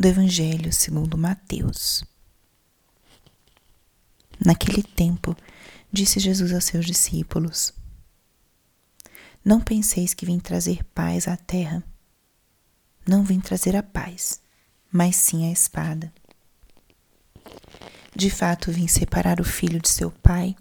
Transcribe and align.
do 0.00 0.08
Evangelho 0.08 0.72
segundo 0.72 1.18
Mateus. 1.18 2.02
Naquele 4.42 4.82
tempo, 4.82 5.36
disse 5.92 6.18
Jesus 6.18 6.54
aos 6.54 6.64
seus 6.64 6.86
discípulos: 6.86 7.74
Não 9.44 9.60
penseis 9.60 10.14
que 10.14 10.24
vim 10.24 10.40
trazer 10.40 10.82
paz 10.94 11.28
à 11.28 11.36
terra. 11.36 11.84
Não 13.06 13.22
vim 13.22 13.40
trazer 13.40 13.76
a 13.76 13.82
paz, 13.82 14.40
mas 14.90 15.16
sim 15.16 15.46
a 15.46 15.52
espada. 15.52 16.10
De 18.16 18.30
fato, 18.30 18.72
vim 18.72 18.86
separar 18.86 19.38
o 19.38 19.44
filho 19.44 19.78
de 19.78 19.90
seu 19.90 20.10
pai, 20.10 20.56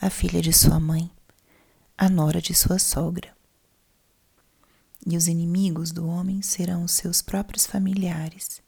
a 0.00 0.08
filha 0.08 0.40
de 0.40 0.54
sua 0.54 0.80
mãe, 0.80 1.10
a 1.98 2.08
nora 2.08 2.40
de 2.40 2.54
sua 2.54 2.78
sogra. 2.78 3.33
E 5.06 5.16
os 5.16 5.28
inimigos 5.28 5.92
do 5.92 6.06
homem 6.06 6.40
serão 6.40 6.84
os 6.84 6.92
seus 6.92 7.20
próprios 7.20 7.66
familiares. 7.66 8.62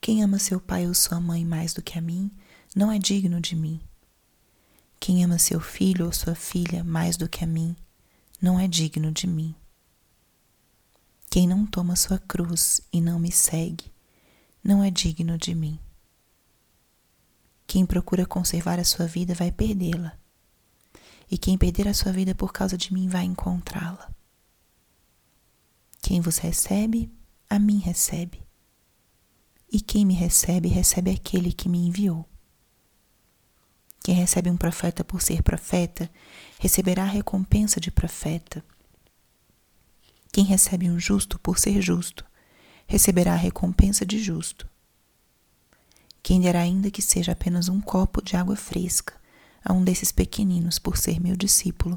Quem 0.00 0.22
ama 0.22 0.38
seu 0.38 0.60
pai 0.60 0.86
ou 0.86 0.94
sua 0.94 1.20
mãe 1.20 1.44
mais 1.44 1.72
do 1.72 1.80
que 1.80 1.98
a 1.98 2.02
mim, 2.02 2.30
não 2.74 2.90
é 2.90 2.98
digno 2.98 3.40
de 3.40 3.54
mim. 3.54 3.80
Quem 4.98 5.24
ama 5.24 5.38
seu 5.38 5.60
filho 5.60 6.06
ou 6.06 6.12
sua 6.12 6.34
filha 6.34 6.84
mais 6.84 7.16
do 7.16 7.28
que 7.28 7.42
a 7.42 7.46
mim, 7.46 7.76
não 8.40 8.58
é 8.58 8.68
digno 8.68 9.10
de 9.12 9.26
mim. 9.26 9.54
Quem 11.30 11.46
não 11.46 11.64
toma 11.64 11.96
sua 11.96 12.18
cruz 12.18 12.80
e 12.92 13.00
não 13.00 13.18
me 13.18 13.32
segue, 13.32 13.90
não 14.62 14.84
é 14.84 14.90
digno 14.90 15.38
de 15.38 15.54
mim. 15.54 15.78
Quem 17.66 17.86
procura 17.86 18.26
conservar 18.26 18.78
a 18.78 18.84
sua 18.84 19.06
vida 19.06 19.34
vai 19.34 19.50
perdê-la, 19.50 20.12
e 21.30 21.38
quem 21.38 21.56
perder 21.56 21.88
a 21.88 21.94
sua 21.94 22.12
vida 22.12 22.34
por 22.34 22.52
causa 22.52 22.76
de 22.76 22.92
mim 22.92 23.08
vai 23.08 23.24
encontrá-la. 23.24 24.12
Quem 26.02 26.20
vos 26.20 26.38
recebe, 26.38 27.10
a 27.48 27.60
mim 27.60 27.78
recebe, 27.78 28.44
e 29.70 29.80
quem 29.80 30.04
me 30.04 30.14
recebe, 30.14 30.68
recebe 30.68 31.12
aquele 31.12 31.52
que 31.52 31.68
me 31.68 31.78
enviou. 31.78 32.28
Quem 34.02 34.16
recebe 34.16 34.50
um 34.50 34.56
profeta 34.56 35.04
por 35.04 35.22
ser 35.22 35.44
profeta, 35.44 36.10
receberá 36.58 37.04
a 37.04 37.06
recompensa 37.06 37.80
de 37.80 37.92
profeta. 37.92 38.64
Quem 40.32 40.44
recebe 40.44 40.90
um 40.90 40.98
justo 40.98 41.38
por 41.38 41.60
ser 41.60 41.80
justo, 41.80 42.26
receberá 42.88 43.34
a 43.34 43.36
recompensa 43.36 44.04
de 44.04 44.18
justo. 44.18 44.68
Quem 46.20 46.40
derá 46.40 46.62
ainda 46.62 46.90
que 46.90 47.00
seja 47.00 47.30
apenas 47.30 47.68
um 47.68 47.80
copo 47.80 48.20
de 48.20 48.36
água 48.36 48.56
fresca 48.56 49.14
a 49.64 49.72
um 49.72 49.84
desses 49.84 50.10
pequeninos 50.10 50.80
por 50.80 50.96
ser 50.96 51.20
meu 51.20 51.36
discípulo, 51.36 51.96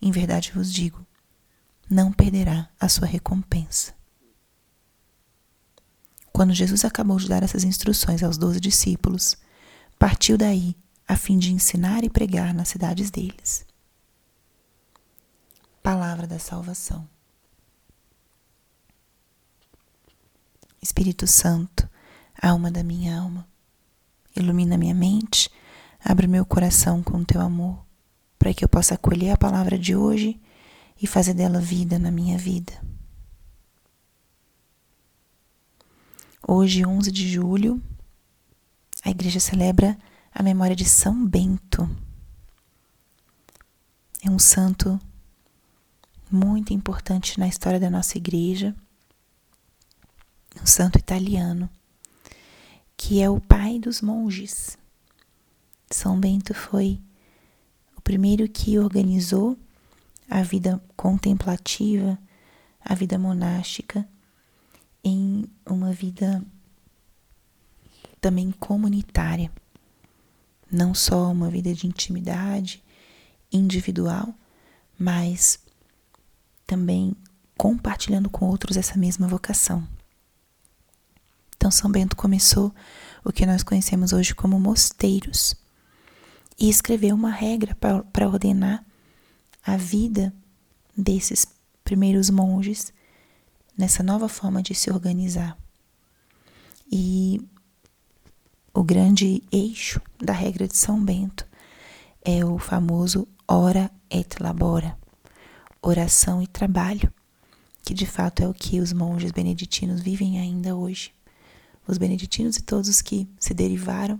em 0.00 0.10
verdade 0.10 0.50
vos 0.54 0.72
digo, 0.72 1.06
não 1.88 2.12
perderá 2.12 2.68
a 2.78 2.88
sua 2.88 3.06
recompensa. 3.06 3.94
Quando 6.32 6.54
Jesus 6.54 6.84
acabou 6.84 7.18
de 7.18 7.28
dar 7.28 7.42
essas 7.42 7.64
instruções 7.64 8.22
aos 8.22 8.38
doze 8.38 8.60
discípulos, 8.60 9.36
partiu 9.98 10.38
daí 10.38 10.76
a 11.06 11.16
fim 11.16 11.38
de 11.38 11.52
ensinar 11.52 12.04
e 12.04 12.10
pregar 12.10 12.54
nas 12.54 12.68
cidades 12.68 13.10
deles. 13.10 13.66
Palavra 15.82 16.26
da 16.26 16.38
Salvação. 16.38 17.08
Espírito 20.80 21.26
Santo, 21.26 21.88
alma 22.40 22.70
da 22.70 22.84
minha 22.84 23.18
alma, 23.18 23.48
ilumina 24.36 24.78
minha 24.78 24.94
mente, 24.94 25.50
abre 26.04 26.26
meu 26.26 26.46
coração 26.46 27.02
com 27.02 27.24
teu 27.24 27.40
amor, 27.40 27.84
para 28.38 28.54
que 28.54 28.64
eu 28.64 28.68
possa 28.68 28.94
acolher 28.94 29.32
a 29.32 29.36
palavra 29.36 29.76
de 29.76 29.96
hoje 29.96 30.40
e 31.00 31.06
fazer 31.06 31.34
dela 31.34 31.60
vida 31.60 31.98
na 31.98 32.10
minha 32.10 32.36
vida. 32.36 32.72
Hoje, 36.46 36.84
11 36.84 37.12
de 37.12 37.28
julho, 37.28 37.82
a 39.04 39.10
igreja 39.10 39.38
celebra 39.38 39.98
a 40.32 40.42
memória 40.42 40.74
de 40.74 40.84
São 40.84 41.26
Bento. 41.26 41.88
É 44.24 44.30
um 44.30 44.38
santo 44.38 45.00
muito 46.30 46.72
importante 46.72 47.38
na 47.38 47.46
história 47.46 47.78
da 47.78 47.90
nossa 47.90 48.18
igreja, 48.18 48.74
um 50.60 50.66
santo 50.66 50.98
italiano, 50.98 51.70
que 52.96 53.20
é 53.22 53.30
o 53.30 53.40
pai 53.40 53.78
dos 53.78 54.00
monges. 54.00 54.76
São 55.90 56.18
Bento 56.18 56.52
foi 56.52 57.00
o 57.96 58.00
primeiro 58.00 58.48
que 58.48 58.78
organizou 58.78 59.56
a 60.28 60.42
vida 60.42 60.82
contemplativa, 60.96 62.18
a 62.84 62.94
vida 62.94 63.18
monástica, 63.18 64.06
em 65.02 65.44
uma 65.66 65.92
vida 65.92 66.44
também 68.20 68.50
comunitária 68.50 69.50
não 70.70 70.94
só 70.94 71.30
uma 71.30 71.50
vida 71.50 71.72
de 71.72 71.86
intimidade 71.86 72.82
individual, 73.50 74.34
mas 74.98 75.58
também 76.66 77.16
compartilhando 77.56 78.28
com 78.28 78.46
outros 78.46 78.76
essa 78.76 78.96
mesma 78.96 79.26
vocação. 79.26 79.86
Então, 81.56 81.70
São 81.70 81.90
Bento 81.90 82.14
começou 82.14 82.72
o 83.24 83.32
que 83.32 83.46
nós 83.46 83.62
conhecemos 83.62 84.12
hoje 84.12 84.34
como 84.34 84.60
mosteiros 84.60 85.56
e 86.58 86.68
escreveu 86.68 87.14
uma 87.14 87.30
regra 87.30 87.74
para 87.74 88.28
ordenar 88.28 88.84
a 89.68 89.76
vida 89.76 90.32
desses 90.96 91.46
primeiros 91.84 92.30
monges 92.30 92.90
nessa 93.76 94.02
nova 94.02 94.26
forma 94.26 94.62
de 94.62 94.74
se 94.74 94.90
organizar. 94.90 95.58
E 96.90 97.46
o 98.72 98.82
grande 98.82 99.42
eixo 99.52 100.00
da 100.18 100.32
regra 100.32 100.66
de 100.66 100.74
São 100.74 101.04
Bento 101.04 101.46
é 102.24 102.42
o 102.46 102.58
famoso 102.58 103.28
ora 103.46 103.90
et 104.10 104.40
labora, 104.40 104.96
oração 105.82 106.42
e 106.42 106.46
trabalho, 106.46 107.12
que 107.82 107.92
de 107.92 108.06
fato 108.06 108.42
é 108.42 108.48
o 108.48 108.54
que 108.54 108.80
os 108.80 108.94
monges 108.94 109.32
beneditinos 109.32 110.00
vivem 110.00 110.40
ainda 110.40 110.74
hoje. 110.74 111.12
Os 111.86 111.98
beneditinos 111.98 112.56
e 112.56 112.62
todos 112.62 112.88
os 112.88 113.02
que 113.02 113.28
se 113.38 113.52
derivaram 113.52 114.18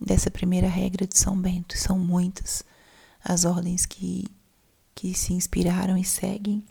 dessa 0.00 0.28
primeira 0.28 0.66
regra 0.66 1.06
de 1.06 1.16
São 1.16 1.40
Bento, 1.40 1.78
são 1.78 1.96
muitas 2.00 2.64
as 3.24 3.44
ordens 3.44 3.86
que, 3.86 4.26
que 5.02 5.14
se 5.14 5.32
inspiraram 5.32 5.98
e 5.98 6.04
seguem 6.04 6.64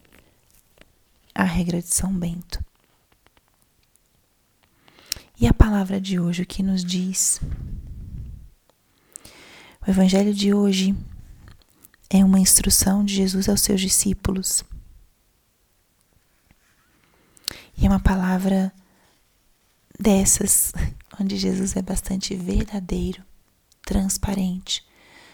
a 1.36 1.44
regra 1.44 1.82
de 1.82 1.94
São 1.94 2.18
Bento. 2.18 2.64
E 5.38 5.46
a 5.46 5.54
palavra 5.54 6.00
de 6.00 6.18
hoje 6.18 6.44
o 6.44 6.46
que 6.46 6.64
nos 6.64 6.82
diz? 6.82 7.42
O 9.86 9.90
evangelho 9.92 10.34
de 10.34 10.54
hoje 10.54 10.96
é 12.10 12.24
uma 12.24 12.40
instrução 12.40 13.04
de 13.04 13.16
Jesus 13.16 13.50
aos 13.50 13.60
seus 13.60 13.82
discípulos. 13.82 14.64
E 17.78 17.86
é 17.86 17.90
uma 17.90 18.00
palavra 18.00 18.72
dessas 20.00 20.72
onde 21.20 21.36
Jesus 21.36 21.76
é 21.76 21.82
bastante 21.82 22.34
verdadeiro, 22.34 23.26
transparente 23.82 24.88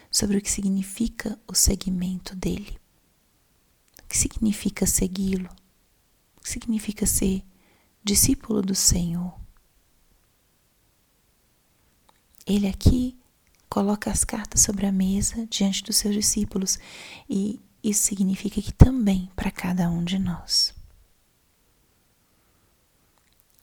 sobre 0.09 0.37
o 0.37 0.41
que 0.41 0.49
significa 0.49 1.37
o 1.47 1.53
seguimento 1.53 2.35
dele. 2.35 2.75
Que 4.07 4.17
significa 4.17 4.85
segui-lo? 4.85 5.49
Que 6.41 6.49
significa 6.49 7.05
ser 7.05 7.43
discípulo 8.03 8.61
do 8.61 8.75
Senhor? 8.75 9.37
Ele 12.45 12.67
aqui 12.67 13.17
coloca 13.69 14.09
as 14.09 14.23
cartas 14.23 14.61
sobre 14.61 14.85
a 14.85 14.91
mesa 14.91 15.45
diante 15.47 15.83
dos 15.83 15.97
seus 15.97 16.15
discípulos 16.15 16.79
e 17.29 17.59
isso 17.83 18.03
significa 18.03 18.61
que 18.61 18.71
também 18.71 19.29
para 19.35 19.51
cada 19.51 19.89
um 19.89 20.03
de 20.03 20.17
nós. 20.17 20.73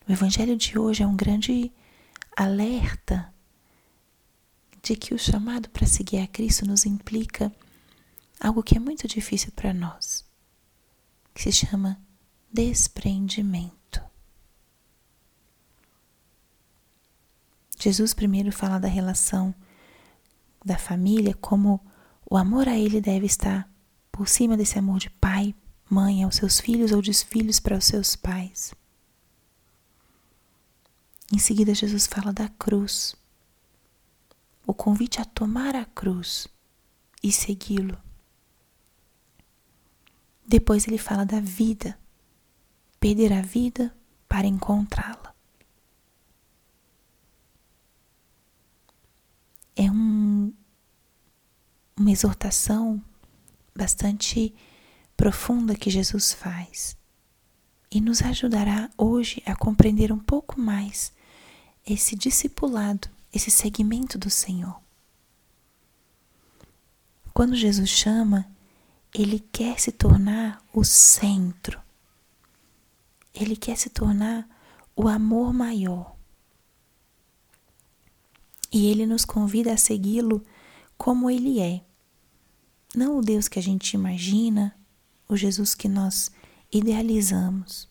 O 0.07 0.13
Evangelho 0.13 0.55
de 0.57 0.79
hoje 0.79 1.03
é 1.03 1.07
um 1.07 1.17
grande 1.17 1.73
alerta 2.37 3.33
de 4.83 4.95
que 4.95 5.15
o 5.15 5.19
chamado 5.19 5.71
para 5.71 5.87
seguir 5.87 6.19
a 6.19 6.27
Cristo 6.27 6.67
nos 6.67 6.85
implica 6.85 7.51
algo 8.39 8.63
que 8.63 8.77
é 8.77 8.81
muito 8.81 9.09
difícil 9.09 9.51
para 9.53 9.73
nós, 9.73 10.14
que 11.35 11.43
se 11.43 11.53
chama 11.53 12.01
desprendimento. 12.51 14.01
Jesus 17.79 18.15
primeiro 18.15 18.53
fala 18.53 18.79
da 18.79 18.89
relação 18.89 19.55
da 20.65 20.79
família, 20.79 21.35
como 21.35 21.85
o 22.31 22.37
amor 22.37 22.69
a 22.69 22.79
ele 22.79 23.01
deve 23.01 23.27
estar 23.27 23.69
por 24.11 24.29
cima 24.29 24.57
desse 24.57 24.79
amor 24.79 24.99
de 24.99 25.11
pai, 25.11 25.55
mãe 25.91 26.23
aos 26.23 26.37
seus 26.37 26.61
filhos 26.61 26.93
ou 26.93 27.03
de 27.03 27.13
filhos 27.13 27.61
para 27.61 27.77
os 27.77 27.85
seus 27.85 28.17
pais. 28.17 28.73
Em 31.33 31.39
seguida, 31.39 31.75
Jesus 31.75 32.07
fala 32.07 32.33
da 32.33 32.49
cruz, 32.49 33.17
o 34.67 34.73
convite 34.73 35.21
a 35.21 35.25
tomar 35.25 35.75
a 35.75 35.85
cruz 35.85 36.47
e 37.23 37.33
segui-lo. 37.33 38.04
Depois 40.47 40.87
ele 40.87 40.99
fala 40.99 41.25
da 41.25 41.41
vida, 41.41 41.99
perder 43.01 43.33
a 43.33 43.41
vida 43.41 43.95
para 44.29 44.47
encontrá-la. 44.47 45.35
É 49.75 49.91
um, 49.91 50.53
uma 51.97 52.11
exortação 52.11 53.03
bastante 53.75 54.55
profunda 55.17 55.75
que 55.75 55.91
Jesus 55.91 56.33
faz 56.33 56.97
e 57.91 58.01
nos 58.01 58.23
ajudará 58.23 58.91
hoje 58.99 59.43
a 59.47 59.57
compreender 59.57 60.13
um 60.13 60.19
pouco 60.19 60.61
mais 60.61 61.13
esse 61.87 62.17
discipulado, 62.17 63.09
esse 63.33 63.51
segmento 63.51 64.19
do 64.19 64.31
Senhor. 64.31 64.81
Quando 67.33 67.57
Jesus 67.57 67.89
chama, 67.89 68.49
ele 69.15 69.39
quer 69.39 69.79
se 69.79 69.93
tornar 69.93 70.61
o 70.73 70.83
centro. 70.83 71.81
Ele 73.33 73.55
quer 73.55 73.77
se 73.77 73.89
tornar 73.89 74.49
o 74.97 75.07
amor 75.07 75.55
maior. 75.55 76.17
E 78.73 78.89
ele 78.91 79.07
nos 79.07 79.25
convida 79.25 79.73
a 79.73 79.77
segui-lo 79.77 80.45
como 80.99 81.31
ele 81.31 81.61
é. 81.61 81.85
Não 82.95 83.17
o 83.17 83.23
Deus 83.23 83.47
que 83.47 83.59
a 83.59 83.63
gente 83.63 83.95
imagina, 83.95 84.77
o 85.29 85.37
Jesus 85.37 85.77
que 85.77 85.89
nós 85.89 86.31
idealizamos. 86.73 87.89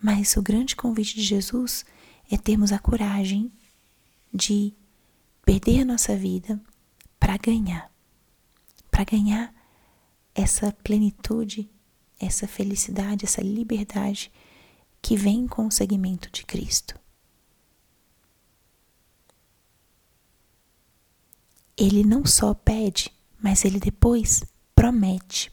Mas 0.00 0.36
o 0.36 0.42
grande 0.42 0.76
convite 0.76 1.16
de 1.16 1.22
Jesus 1.22 1.84
é 2.30 2.38
termos 2.38 2.70
a 2.70 2.78
coragem 2.78 3.52
de 4.32 4.72
perder 5.44 5.82
a 5.82 5.84
nossa 5.84 6.16
vida 6.16 6.60
para 7.18 7.36
ganhar. 7.36 7.90
Para 8.88 9.04
ganhar 9.04 9.52
essa 10.34 10.72
plenitude, 10.72 11.70
essa 12.18 12.46
felicidade, 12.46 13.24
essa 13.24 13.40
liberdade 13.40 14.30
que 15.02 15.16
vem 15.16 15.46
com 15.46 15.66
o 15.66 15.70
segmento 15.70 16.30
de 16.30 16.44
Cristo. 16.44 16.98
Ele 21.76 22.04
não 22.04 22.26
só 22.26 22.52
pede, 22.52 23.10
mas 23.42 23.64
ele 23.64 23.80
depois 23.80 24.44
promete. 24.74 25.50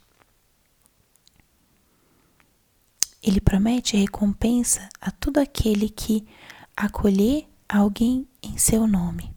Ele 3.24 3.40
promete 3.40 3.96
recompensa 3.96 4.90
a 5.00 5.10
todo 5.10 5.38
aquele 5.38 5.90
que 5.90 6.28
acolher 6.76 7.48
alguém 7.68 8.28
em 8.44 8.58
seu 8.58 8.86
nome. 8.86 9.34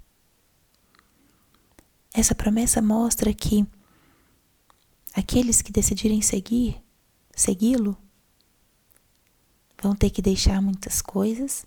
Essa 2.12 2.34
promessa 2.34 2.82
mostra 2.82 3.32
que 3.32 3.66
aqueles 5.14 5.62
que 5.62 5.72
decidirem 5.72 6.22
seguir, 6.22 6.82
segui-lo, 7.34 7.96
vão 9.80 9.94
ter 9.94 10.10
que 10.10 10.22
deixar 10.22 10.60
muitas 10.60 11.00
coisas, 11.00 11.64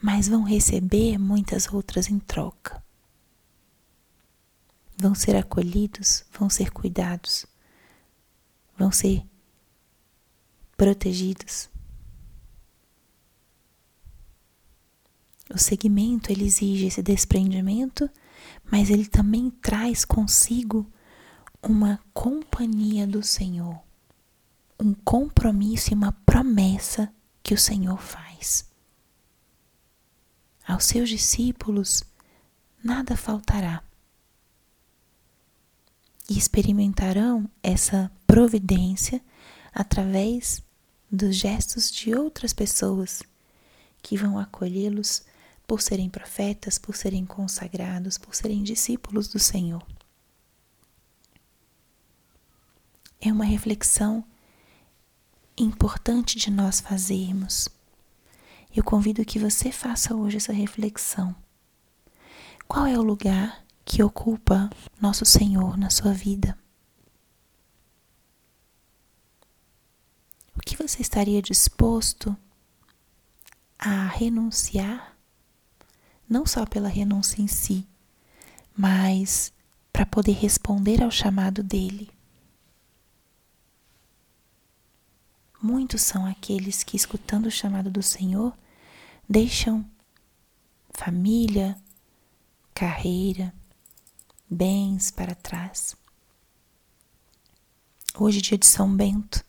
mas 0.00 0.28
vão 0.28 0.42
receber 0.42 1.18
muitas 1.18 1.72
outras 1.72 2.08
em 2.08 2.18
troca. 2.18 2.82
Vão 4.96 5.14
ser 5.14 5.36
acolhidos, 5.36 6.24
vão 6.32 6.50
ser 6.50 6.70
cuidados, 6.70 7.46
vão 8.76 8.92
ser 8.92 9.24
protegidos. 10.76 11.68
O 15.52 15.58
segmento 15.58 16.30
ele 16.30 16.44
exige 16.44 16.86
esse 16.86 17.02
desprendimento, 17.02 18.10
mas 18.70 18.90
ele 18.90 19.06
também 19.06 19.50
traz 19.50 20.04
consigo 20.04 20.90
uma 21.62 22.00
companhia 22.12 23.06
do 23.06 23.22
Senhor, 23.22 23.80
um 24.78 24.94
compromisso 24.94 25.92
e 25.92 25.94
uma 25.94 26.12
promessa 26.12 27.12
que 27.42 27.54
o 27.54 27.58
Senhor 27.58 28.00
faz. 28.00 28.68
Aos 30.66 30.84
seus 30.84 31.08
discípulos 31.08 32.04
nada 32.82 33.16
faltará. 33.16 33.82
E 36.28 36.36
experimentarão 36.36 37.50
essa 37.62 38.10
providência 38.26 39.20
através 39.72 40.62
dos 41.10 41.34
gestos 41.34 41.90
de 41.90 42.14
outras 42.14 42.52
pessoas 42.52 43.22
que 44.02 44.16
vão 44.16 44.38
acolhê-los 44.38 45.22
por 45.66 45.80
serem 45.80 46.08
profetas, 46.08 46.78
por 46.78 46.96
serem 46.96 47.24
consagrados, 47.24 48.18
por 48.18 48.34
serem 48.34 48.62
discípulos 48.62 49.28
do 49.28 49.38
Senhor. 49.38 49.84
É 53.20 53.32
uma 53.32 53.44
reflexão 53.44 54.24
importante 55.56 56.38
de 56.38 56.50
nós 56.50 56.80
fazermos. 56.80 57.68
Eu 58.74 58.84
convido 58.84 59.24
que 59.24 59.38
você 59.38 59.72
faça 59.72 60.14
hoje 60.14 60.36
essa 60.36 60.52
reflexão. 60.52 61.34
Qual 62.68 62.86
é 62.86 62.96
o 62.96 63.02
lugar 63.02 63.64
que 63.84 64.02
ocupa 64.02 64.70
nosso 65.00 65.24
Senhor 65.24 65.76
na 65.76 65.90
sua 65.90 66.12
vida? 66.12 66.56
O 70.54 70.60
que 70.60 70.76
você 70.76 71.02
estaria 71.02 71.42
disposto 71.42 72.36
a 73.78 74.06
renunciar? 74.06 75.16
Não 76.28 76.44
só 76.44 76.66
pela 76.66 76.88
renúncia 76.88 77.40
em 77.40 77.48
si, 77.48 77.88
mas 78.76 79.52
para 79.92 80.04
poder 80.04 80.32
responder 80.32 81.02
ao 81.02 81.10
chamado 81.10 81.62
dele. 81.62 82.10
Muitos 85.60 86.02
são 86.02 86.24
aqueles 86.24 86.84
que, 86.84 86.96
escutando 86.96 87.46
o 87.46 87.50
chamado 87.50 87.90
do 87.90 88.02
Senhor, 88.02 88.56
deixam 89.28 89.84
família, 90.90 91.76
carreira, 92.72 93.52
bens 94.48 95.10
para 95.10 95.34
trás. 95.34 95.96
Hoje, 98.16 98.40
dia 98.40 98.56
de 98.56 98.66
São 98.66 98.94
Bento, 98.94 99.44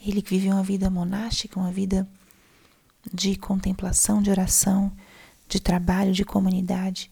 ele 0.00 0.20
que 0.20 0.30
viveu 0.30 0.52
uma 0.52 0.62
vida 0.62 0.90
monástica, 0.90 1.58
uma 1.58 1.72
vida 1.72 2.06
de 3.12 3.36
contemplação, 3.36 4.20
de 4.20 4.30
oração, 4.30 4.94
de 5.48 5.60
trabalho, 5.60 6.12
de 6.12 6.24
comunidade, 6.24 7.10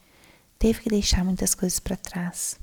teve 0.58 0.80
que 0.80 0.90
deixar 0.90 1.24
muitas 1.24 1.54
coisas 1.54 1.80
para 1.80 1.96
trás. 1.96 2.58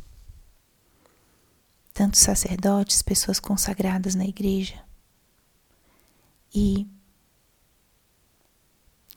Tantos 1.94 2.22
sacerdotes, 2.22 3.01
pessoas 3.01 3.40
consagradas 3.40 4.13
na 4.13 4.25
igreja. 4.25 4.88
E 6.54 6.88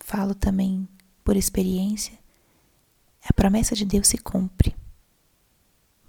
falo 0.01 0.35
também 0.35 0.89
por 1.25 1.37
experiência, 1.37 2.19
a 3.23 3.33
promessa 3.33 3.75
de 3.75 3.85
Deus 3.85 4.09
se 4.09 4.19
cumpre. 4.19 4.77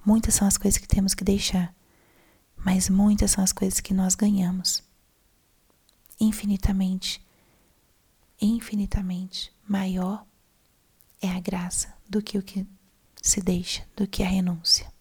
Muitas 0.05 0.33
são 0.33 0.47
as 0.47 0.57
coisas 0.57 0.77
que 0.77 0.87
temos 0.87 1.13
que 1.13 1.23
deixar, 1.23 1.73
mas 2.57 2.89
muitas 2.89 3.31
são 3.31 3.43
as 3.43 3.53
coisas 3.53 3.79
que 3.79 3.93
nós 3.93 4.15
ganhamos 4.15 4.83
infinitamente, 6.19 7.25
infinitamente 8.39 9.53
maior 9.67 10.25
é 11.21 11.29
a 11.29 11.39
graça 11.39 11.93
do 12.07 12.21
que 12.21 12.37
o 12.37 12.43
que 12.43 12.65
se 13.21 13.41
deixa, 13.41 13.87
do 13.95 14.07
que 14.07 14.23
a 14.23 14.27
renúncia. 14.27 14.91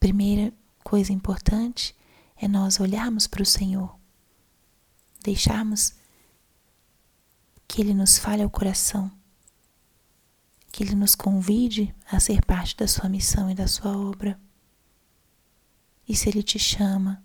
Primeira 0.00 0.52
coisa 0.82 1.12
importante 1.12 1.94
é 2.36 2.48
nós 2.48 2.80
olharmos 2.80 3.26
para 3.26 3.42
o 3.42 3.46
Senhor, 3.46 3.98
deixarmos 5.22 5.94
que 7.66 7.80
Ele 7.80 7.94
nos 7.94 8.18
fale 8.18 8.42
ao 8.42 8.50
coração, 8.50 9.10
que 10.70 10.82
Ele 10.82 10.94
nos 10.94 11.14
convide 11.14 11.94
a 12.10 12.18
ser 12.18 12.44
parte 12.44 12.76
da 12.76 12.86
Sua 12.86 13.08
missão 13.08 13.50
e 13.50 13.54
da 13.54 13.66
Sua 13.66 13.96
obra. 13.96 14.38
E 16.06 16.14
se 16.14 16.28
Ele 16.28 16.42
te 16.42 16.58
chama, 16.58 17.24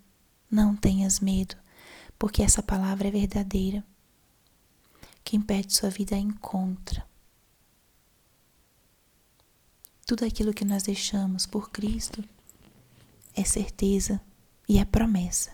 não 0.50 0.74
tenhas 0.74 1.20
medo, 1.20 1.56
porque 2.18 2.42
essa 2.42 2.62
palavra 2.62 3.08
é 3.08 3.10
verdadeira. 3.10 3.84
Quem 5.22 5.40
perde 5.40 5.74
sua 5.74 5.90
vida 5.90 6.16
encontra. 6.16 7.06
Tudo 10.06 10.24
aquilo 10.24 10.52
que 10.52 10.64
nós 10.64 10.82
deixamos 10.82 11.46
por 11.46 11.70
Cristo 11.70 12.24
é 13.36 13.44
certeza 13.44 14.20
e 14.70 14.78
é 14.78 14.84
promessa. 14.84 15.50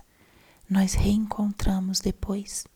Nós 0.69 0.93
reencontramos 0.93 2.01
depois, 2.01 2.67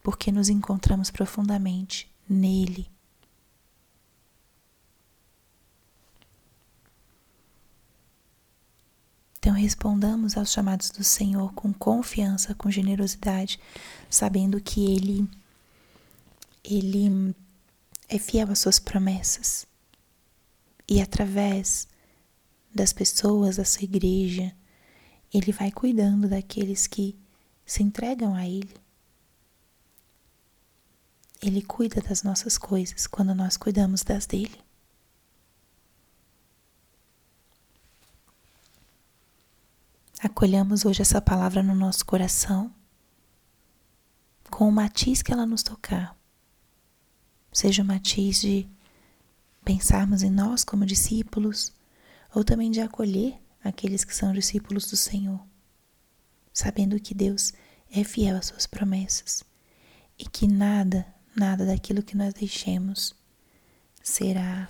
porque 0.00 0.30
nos 0.30 0.48
encontramos 0.48 1.10
profundamente 1.10 2.08
nele. 2.28 2.88
Então 9.36 9.52
respondamos 9.52 10.36
aos 10.36 10.52
chamados 10.52 10.90
do 10.90 11.02
Senhor 11.02 11.52
com 11.54 11.72
confiança, 11.72 12.54
com 12.54 12.70
generosidade, 12.70 13.58
sabendo 14.08 14.60
que 14.60 14.94
Ele, 14.94 15.28
Ele 16.62 17.34
é 18.08 18.16
fiel 18.16 18.48
às 18.52 18.60
suas 18.60 18.78
promessas. 18.78 19.66
E 20.88 21.02
através 21.02 21.88
das 22.72 22.92
pessoas 22.92 23.56
da 23.56 23.64
sua 23.64 23.82
igreja 23.82 24.54
Ele 25.32 25.50
vai 25.50 25.70
cuidando 25.72 26.28
daqueles 26.28 26.86
que 26.86 27.18
se 27.64 27.82
entregam 27.82 28.34
a 28.34 28.46
Ele. 28.46 28.74
Ele 31.40 31.62
cuida 31.62 32.00
das 32.00 32.22
nossas 32.22 32.58
coisas 32.58 33.06
quando 33.06 33.34
nós 33.34 33.56
cuidamos 33.56 34.02
das 34.02 34.26
dele. 34.26 34.60
Acolhamos 40.22 40.84
hoje 40.84 41.02
essa 41.02 41.20
palavra 41.20 41.64
no 41.64 41.74
nosso 41.74 42.06
coração, 42.06 42.72
com 44.48 44.68
o 44.68 44.72
matiz 44.72 45.20
que 45.20 45.32
ela 45.32 45.44
nos 45.44 45.64
tocar. 45.64 46.16
Seja 47.52 47.82
o 47.82 47.86
matiz 47.86 48.40
de 48.40 48.68
pensarmos 49.64 50.22
em 50.22 50.30
nós 50.30 50.62
como 50.62 50.86
discípulos, 50.86 51.72
ou 52.32 52.44
também 52.44 52.70
de 52.70 52.80
acolher 52.80 53.41
aqueles 53.62 54.04
que 54.04 54.14
são 54.14 54.32
discípulos 54.32 54.90
do 54.90 54.96
Senhor, 54.96 55.40
sabendo 56.52 57.00
que 57.00 57.14
Deus 57.14 57.52
é 57.90 58.02
fiel 58.04 58.36
às 58.36 58.46
suas 58.46 58.66
promessas 58.66 59.44
e 60.18 60.24
que 60.24 60.46
nada, 60.46 61.06
nada 61.34 61.66
daquilo 61.66 62.02
que 62.02 62.16
nós 62.16 62.34
deixemos 62.34 63.14
será 64.02 64.68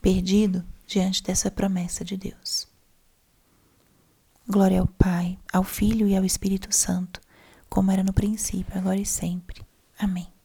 perdido 0.00 0.64
diante 0.86 1.22
dessa 1.22 1.50
promessa 1.50 2.04
de 2.04 2.16
Deus. 2.16 2.68
Glória 4.48 4.80
ao 4.80 4.86
Pai, 4.86 5.38
ao 5.52 5.64
Filho 5.64 6.06
e 6.06 6.16
ao 6.16 6.24
Espírito 6.24 6.72
Santo, 6.72 7.20
como 7.68 7.90
era 7.90 8.04
no 8.04 8.12
princípio, 8.12 8.78
agora 8.78 9.00
e 9.00 9.04
sempre. 9.04 9.66
Amém. 9.98 10.35